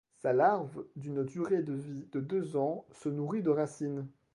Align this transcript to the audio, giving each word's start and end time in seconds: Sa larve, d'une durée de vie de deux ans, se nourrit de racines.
Sa 0.15 0.33
larve, 0.33 0.83
d'une 0.95 1.23
durée 1.23 1.61
de 1.61 1.73
vie 1.73 2.07
de 2.11 2.19
deux 2.21 2.55
ans, 2.57 2.87
se 2.91 3.07
nourrit 3.07 3.43
de 3.43 3.51
racines. 3.51 4.07